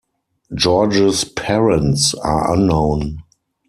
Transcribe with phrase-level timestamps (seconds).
[0.55, 3.21] George's parents are unknown.